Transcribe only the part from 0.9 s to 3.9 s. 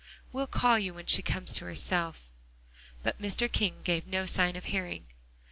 when she comes to herself." But Mr. King